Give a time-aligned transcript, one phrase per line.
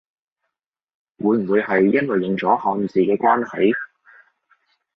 [1.19, 3.71] 會唔會係因為用咗漢字嘅關係？